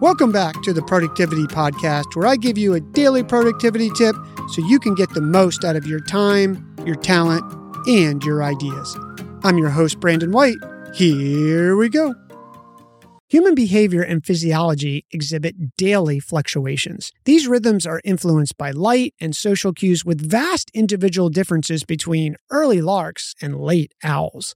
Welcome 0.00 0.32
back 0.32 0.62
to 0.62 0.72
the 0.72 0.82
Productivity 0.82 1.44
Podcast, 1.44 2.16
where 2.16 2.26
I 2.26 2.36
give 2.36 2.58
you 2.58 2.74
a 2.74 2.80
daily 2.80 3.22
productivity 3.22 3.88
tip 3.90 4.16
so 4.50 4.66
you 4.66 4.80
can 4.80 4.94
get 4.94 5.10
the 5.10 5.20
most 5.20 5.64
out 5.64 5.76
of 5.76 5.86
your 5.86 6.00
time, 6.00 6.74
your 6.84 6.96
talent, 6.96 7.44
and 7.86 8.24
your 8.24 8.42
ideas. 8.42 8.98
I'm 9.44 9.58
your 9.58 9.70
host, 9.70 10.00
Brandon 10.00 10.32
White. 10.32 10.56
Here 10.94 11.76
we 11.76 11.88
go. 11.88 12.14
Human 13.28 13.54
behavior 13.54 14.02
and 14.02 14.26
physiology 14.26 15.06
exhibit 15.10 15.76
daily 15.76 16.20
fluctuations. 16.20 17.12
These 17.24 17.46
rhythms 17.46 17.86
are 17.86 18.02
influenced 18.04 18.58
by 18.58 18.72
light 18.72 19.14
and 19.20 19.34
social 19.34 19.72
cues 19.72 20.04
with 20.04 20.20
vast 20.20 20.70
individual 20.74 21.30
differences 21.30 21.84
between 21.84 22.36
early 22.50 22.82
larks 22.82 23.34
and 23.40 23.58
late 23.58 23.94
owls. 24.02 24.54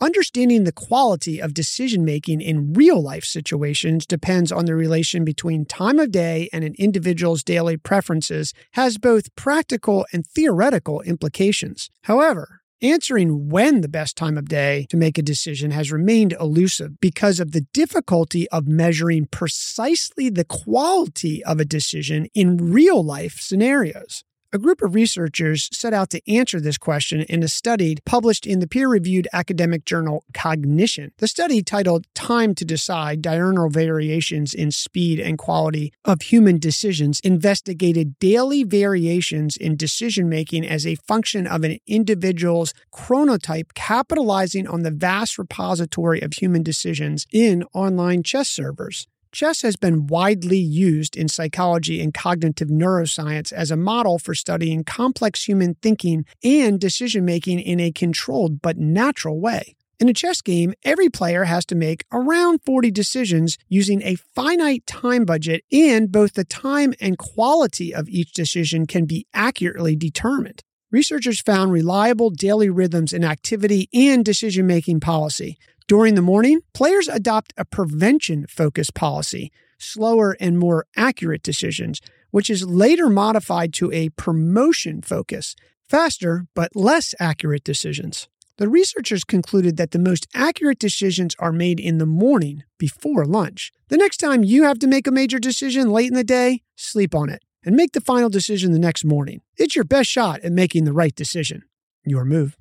Understanding 0.00 0.62
the 0.62 0.70
quality 0.70 1.40
of 1.40 1.52
decision 1.52 2.04
making 2.04 2.40
in 2.40 2.72
real 2.72 3.02
life 3.02 3.24
situations 3.24 4.06
depends 4.06 4.52
on 4.52 4.64
the 4.64 4.76
relation 4.76 5.24
between 5.24 5.64
time 5.64 5.98
of 5.98 6.12
day 6.12 6.48
and 6.52 6.62
an 6.62 6.76
individual's 6.78 7.42
daily 7.42 7.76
preferences, 7.76 8.54
has 8.74 8.96
both 8.96 9.34
practical 9.34 10.06
and 10.12 10.24
theoretical 10.24 11.00
implications. 11.02 11.90
However, 12.04 12.58
Answering 12.80 13.48
when 13.48 13.80
the 13.80 13.88
best 13.88 14.16
time 14.16 14.38
of 14.38 14.48
day 14.48 14.86
to 14.90 14.96
make 14.96 15.18
a 15.18 15.22
decision 15.22 15.72
has 15.72 15.90
remained 15.90 16.32
elusive 16.38 17.00
because 17.00 17.40
of 17.40 17.50
the 17.50 17.62
difficulty 17.72 18.48
of 18.50 18.68
measuring 18.68 19.26
precisely 19.26 20.30
the 20.30 20.44
quality 20.44 21.42
of 21.42 21.58
a 21.58 21.64
decision 21.64 22.28
in 22.36 22.56
real 22.56 23.02
life 23.04 23.40
scenarios. 23.40 24.22
A 24.50 24.58
group 24.58 24.80
of 24.80 24.94
researchers 24.94 25.68
set 25.74 25.92
out 25.92 26.08
to 26.08 26.22
answer 26.26 26.58
this 26.58 26.78
question 26.78 27.20
in 27.20 27.42
a 27.42 27.48
study 27.48 27.96
published 28.06 28.46
in 28.46 28.60
the 28.60 28.66
peer 28.66 28.88
reviewed 28.88 29.28
academic 29.30 29.84
journal 29.84 30.24
Cognition. 30.32 31.12
The 31.18 31.28
study, 31.28 31.62
titled 31.62 32.06
Time 32.14 32.54
to 32.54 32.64
Decide 32.64 33.20
Diurnal 33.20 33.68
Variations 33.68 34.54
in 34.54 34.70
Speed 34.70 35.20
and 35.20 35.36
Quality 35.36 35.92
of 36.02 36.22
Human 36.22 36.58
Decisions, 36.58 37.20
investigated 37.20 38.18
daily 38.20 38.64
variations 38.64 39.54
in 39.54 39.76
decision 39.76 40.30
making 40.30 40.66
as 40.66 40.86
a 40.86 40.94
function 40.94 41.46
of 41.46 41.62
an 41.62 41.76
individual's 41.86 42.72
chronotype, 42.90 43.74
capitalizing 43.74 44.66
on 44.66 44.82
the 44.82 44.90
vast 44.90 45.36
repository 45.36 46.22
of 46.22 46.32
human 46.32 46.62
decisions 46.62 47.26
in 47.30 47.64
online 47.74 48.22
chess 48.22 48.48
servers. 48.48 49.08
Chess 49.32 49.62
has 49.62 49.76
been 49.76 50.06
widely 50.06 50.58
used 50.58 51.16
in 51.16 51.28
psychology 51.28 52.00
and 52.00 52.14
cognitive 52.14 52.68
neuroscience 52.68 53.52
as 53.52 53.70
a 53.70 53.76
model 53.76 54.18
for 54.18 54.34
studying 54.34 54.84
complex 54.84 55.44
human 55.44 55.74
thinking 55.82 56.24
and 56.42 56.80
decision 56.80 57.24
making 57.24 57.60
in 57.60 57.78
a 57.78 57.92
controlled 57.92 58.62
but 58.62 58.78
natural 58.78 59.40
way. 59.40 59.76
In 60.00 60.08
a 60.08 60.14
chess 60.14 60.40
game, 60.40 60.74
every 60.84 61.08
player 61.08 61.44
has 61.44 61.66
to 61.66 61.74
make 61.74 62.04
around 62.12 62.60
40 62.64 62.90
decisions 62.92 63.58
using 63.68 64.00
a 64.02 64.14
finite 64.14 64.86
time 64.86 65.24
budget, 65.24 65.64
and 65.72 66.12
both 66.12 66.34
the 66.34 66.44
time 66.44 66.94
and 67.00 67.18
quality 67.18 67.92
of 67.92 68.08
each 68.08 68.32
decision 68.32 68.86
can 68.86 69.06
be 69.06 69.26
accurately 69.34 69.96
determined. 69.96 70.62
Researchers 70.92 71.40
found 71.40 71.72
reliable 71.72 72.30
daily 72.30 72.70
rhythms 72.70 73.12
in 73.12 73.24
activity 73.24 73.88
and 73.92 74.24
decision 74.24 74.66
making 74.66 75.00
policy. 75.00 75.58
During 75.88 76.16
the 76.16 76.22
morning, 76.22 76.60
players 76.74 77.08
adopt 77.08 77.54
a 77.56 77.64
prevention 77.64 78.46
focused 78.46 78.92
policy, 78.92 79.50
slower 79.78 80.36
and 80.38 80.58
more 80.58 80.84
accurate 80.98 81.42
decisions, 81.42 82.02
which 82.30 82.50
is 82.50 82.66
later 82.66 83.08
modified 83.08 83.72
to 83.74 83.90
a 83.90 84.10
promotion 84.10 85.00
focus, 85.00 85.56
faster 85.88 86.46
but 86.54 86.76
less 86.76 87.14
accurate 87.18 87.64
decisions. 87.64 88.28
The 88.58 88.68
researchers 88.68 89.24
concluded 89.24 89.78
that 89.78 89.92
the 89.92 89.98
most 89.98 90.26
accurate 90.34 90.78
decisions 90.78 91.34
are 91.38 91.52
made 91.52 91.80
in 91.80 91.96
the 91.96 92.04
morning 92.04 92.64
before 92.76 93.24
lunch. 93.24 93.72
The 93.88 93.96
next 93.96 94.18
time 94.18 94.44
you 94.44 94.64
have 94.64 94.78
to 94.80 94.86
make 94.86 95.06
a 95.06 95.10
major 95.10 95.38
decision 95.38 95.90
late 95.90 96.08
in 96.08 96.14
the 96.14 96.22
day, 96.22 96.60
sleep 96.76 97.14
on 97.14 97.30
it 97.30 97.42
and 97.64 97.74
make 97.74 97.92
the 97.92 98.02
final 98.02 98.28
decision 98.28 98.72
the 98.72 98.78
next 98.78 99.06
morning. 99.06 99.40
It's 99.56 99.74
your 99.74 99.86
best 99.86 100.10
shot 100.10 100.40
at 100.40 100.52
making 100.52 100.84
the 100.84 100.92
right 100.92 101.14
decision. 101.14 101.62
Your 102.04 102.26
move. 102.26 102.58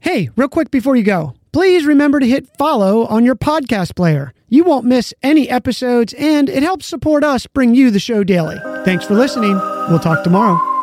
Hey, 0.00 0.28
real 0.36 0.48
quick 0.48 0.70
before 0.70 0.96
you 0.96 1.02
go 1.02 1.34
please 1.56 1.86
remember 1.86 2.20
to 2.20 2.26
hit 2.26 2.46
follow 2.58 3.06
on 3.06 3.24
your 3.24 3.34
podcast 3.34 3.96
player. 3.96 4.34
You 4.50 4.62
won't 4.62 4.84
miss 4.84 5.14
any 5.22 5.48
episodes, 5.48 6.12
and 6.18 6.50
it 6.50 6.62
helps 6.62 6.84
support 6.84 7.24
us 7.24 7.46
bring 7.46 7.74
you 7.74 7.90
the 7.90 7.98
show 7.98 8.22
daily. 8.24 8.58
Thanks 8.84 9.06
for 9.06 9.14
listening. 9.14 9.54
We'll 9.88 9.98
talk 9.98 10.22
tomorrow. 10.22 10.75